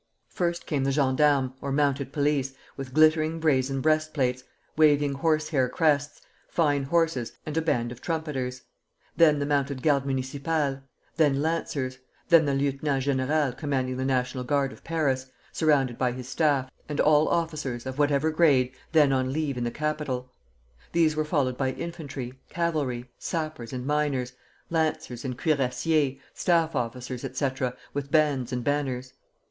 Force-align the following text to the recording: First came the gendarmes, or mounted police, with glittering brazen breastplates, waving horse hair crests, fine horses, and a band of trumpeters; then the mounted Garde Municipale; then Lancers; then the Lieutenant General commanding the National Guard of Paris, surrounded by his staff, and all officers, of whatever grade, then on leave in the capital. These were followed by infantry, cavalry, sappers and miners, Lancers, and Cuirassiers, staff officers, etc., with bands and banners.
First 0.29 0.65
came 0.65 0.83
the 0.83 0.91
gendarmes, 0.91 1.51
or 1.61 1.71
mounted 1.71 2.11
police, 2.11 2.55
with 2.75 2.91
glittering 2.91 3.39
brazen 3.39 3.81
breastplates, 3.81 4.43
waving 4.75 5.13
horse 5.13 5.49
hair 5.49 5.69
crests, 5.69 6.21
fine 6.47 6.85
horses, 6.85 7.33
and 7.45 7.55
a 7.55 7.61
band 7.61 7.91
of 7.91 8.01
trumpeters; 8.01 8.63
then 9.15 9.37
the 9.37 9.45
mounted 9.45 9.83
Garde 9.83 10.07
Municipale; 10.07 10.81
then 11.17 11.43
Lancers; 11.43 11.99
then 12.29 12.45
the 12.45 12.55
Lieutenant 12.55 13.03
General 13.03 13.51
commanding 13.51 13.97
the 13.97 14.03
National 14.03 14.43
Guard 14.43 14.73
of 14.73 14.83
Paris, 14.83 15.27
surrounded 15.51 15.99
by 15.99 16.13
his 16.13 16.27
staff, 16.27 16.71
and 16.89 16.99
all 16.99 17.27
officers, 17.27 17.85
of 17.85 17.99
whatever 17.99 18.31
grade, 18.31 18.71
then 18.93 19.13
on 19.13 19.31
leave 19.31 19.55
in 19.55 19.63
the 19.65 19.69
capital. 19.69 20.31
These 20.93 21.15
were 21.15 21.23
followed 21.25 21.59
by 21.59 21.73
infantry, 21.73 22.41
cavalry, 22.49 23.11
sappers 23.19 23.71
and 23.71 23.85
miners, 23.85 24.33
Lancers, 24.71 25.23
and 25.23 25.37
Cuirassiers, 25.37 26.19
staff 26.33 26.75
officers, 26.75 27.23
etc., 27.23 27.75
with 27.93 28.09
bands 28.09 28.51
and 28.51 28.63
banners. 28.63 29.13